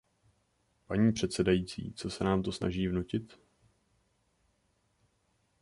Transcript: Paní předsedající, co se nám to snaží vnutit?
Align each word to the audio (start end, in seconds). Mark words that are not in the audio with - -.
Paní 0.85 1.11
předsedající, 1.13 1.93
co 1.93 2.09
se 2.09 2.23
nám 2.23 2.43
to 2.43 2.51
snaží 2.51 2.87
vnutit? 2.87 3.39